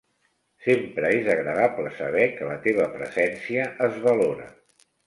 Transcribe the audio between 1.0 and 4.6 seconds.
és agradable saber que la teva presència es valora.